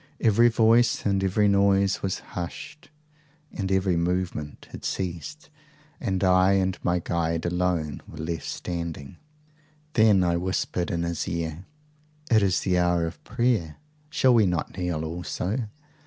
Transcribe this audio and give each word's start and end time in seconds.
Every 0.19 0.49
voice 0.49 1.05
and 1.05 1.23
every 1.23 1.47
noise 1.47 2.01
was 2.01 2.21
hushed, 2.33 2.89
every 3.55 3.95
movement 3.95 4.67
had 4.71 4.83
ceased, 4.83 5.51
and 5.99 6.23
I 6.23 6.53
and 6.53 6.79
my 6.81 6.97
guide 6.97 7.45
alone 7.45 8.01
were 8.07 8.17
left 8.17 8.47
standing. 8.47 9.17
"'Then 9.93 10.23
I 10.23 10.37
whispered 10.37 10.89
in 10.89 11.03
his 11.03 11.27
ear, 11.27 11.65
It 12.31 12.41
is 12.41 12.61
the 12.61 12.79
hour 12.79 13.05
of 13.05 13.23
prayer: 13.23 13.77
shall 14.09 14.33
we 14.33 14.47
not 14.47 14.75
kneel 14.75 15.05
also? 15.05 15.67